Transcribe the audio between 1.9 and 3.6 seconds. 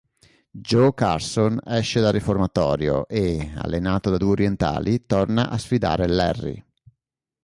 dal riformatorio e,